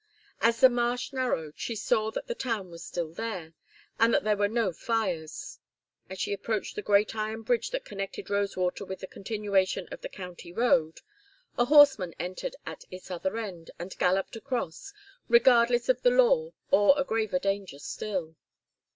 As 0.39 0.59
the 0.61 0.67
marsh 0.67 1.13
narrowed 1.13 1.53
she 1.59 1.75
saw 1.75 2.09
that 2.09 2.25
the 2.25 2.33
town 2.33 2.71
was 2.71 2.83
still 2.83 3.13
there, 3.13 3.53
and 3.99 4.11
that 4.11 4.23
there 4.23 4.35
were 4.35 4.47
no 4.47 4.73
fires. 4.73 5.59
As 6.09 6.17
she 6.19 6.33
approached 6.33 6.75
the 6.75 6.81
great 6.81 7.15
iron 7.15 7.43
bridge 7.43 7.69
that 7.69 7.85
connected 7.85 8.27
Rosewater 8.27 8.83
with 8.83 9.01
the 9.01 9.05
continuation 9.05 9.87
of 9.91 10.01
the 10.01 10.09
county 10.09 10.51
road, 10.51 11.01
a 11.55 11.65
horseman 11.65 12.15
entered 12.17 12.55
at 12.65 12.83
its 12.89 13.11
other 13.11 13.37
end 13.37 13.69
and 13.77 13.95
galloped 13.99 14.35
across, 14.35 14.91
regardless 15.29 15.87
of 15.87 16.01
the 16.01 16.09
law 16.09 16.49
or 16.71 16.95
a 16.97 17.03
graver 17.03 17.37
danger 17.37 17.77
still. 17.77 18.35